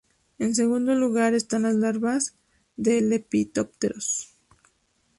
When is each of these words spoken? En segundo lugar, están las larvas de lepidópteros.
En 0.39 0.55
segundo 0.55 0.95
lugar, 0.95 1.35
están 1.35 1.61
las 1.61 1.75
larvas 1.75 2.33
de 2.75 3.01
lepidópteros. 3.01 4.33